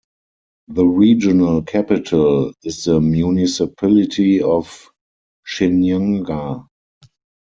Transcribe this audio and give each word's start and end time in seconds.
The 0.67 0.83
regional 0.83 1.61
capital 1.61 2.53
is 2.63 2.85
the 2.85 2.99
municipality 2.99 4.41
of 4.41 4.89
Shinyanga. 5.47 6.65